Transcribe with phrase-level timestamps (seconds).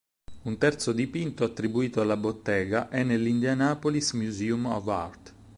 [0.45, 5.33] Un terzo dipinto, attribuito alla bottega, è nell'Indianapolis Museum of Art.